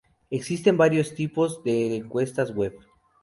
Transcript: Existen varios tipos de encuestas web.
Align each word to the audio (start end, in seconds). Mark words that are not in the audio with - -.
Existen 0.31 0.77
varios 0.77 1.13
tipos 1.13 1.63
de 1.63 1.95
encuestas 1.95 2.55
web. 2.55 2.73